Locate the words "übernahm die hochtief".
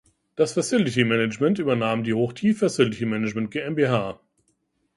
1.59-2.57